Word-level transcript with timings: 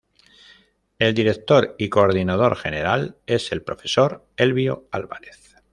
El 0.97 1.13
director 1.13 1.75
y 1.77 1.87
coordinador 1.89 2.55
general 2.55 3.17
es 3.27 3.51
el 3.51 3.61
profesor 3.61 4.25
Elbio 4.35 4.87
Álvarez. 4.89 5.57